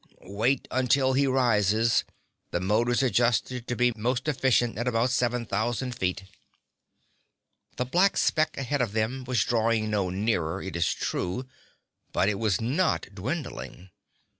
[0.31, 2.03] "Wait until he rises.
[2.49, 6.23] The motor's adjusted to be most efficient at about seven thousand feet."
[7.75, 11.45] The black speck ahead of them was drawing no nearer, it is true,
[12.11, 13.91] but it was not dwindling.